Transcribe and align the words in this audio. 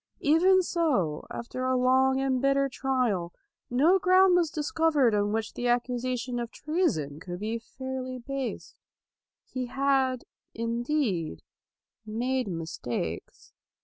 Even 0.23 0.63
so, 0.63 1.27
after 1.29 1.63
a 1.63 1.77
long 1.77 2.19
and 2.19 2.41
bitter 2.41 2.67
trial, 2.67 3.31
no 3.69 3.99
ground 3.99 4.35
was 4.35 4.49
discovered 4.49 5.13
on 5.13 5.31
which 5.31 5.53
the 5.53 5.67
accusation 5.67 6.39
of 6.39 6.49
treason 6.49 7.19
could 7.19 7.39
be 7.39 7.59
fairly 7.59 8.17
based. 8.17 8.75
He 9.45 9.67
had, 9.67 10.23
indeed, 10.55 11.43
made 12.03 12.47
mistakes. 12.47 13.53